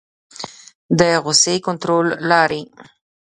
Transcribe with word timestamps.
د 0.99 1.01
غصې 1.23 1.55
کنټرول 1.65 2.07
لارې 2.29 2.61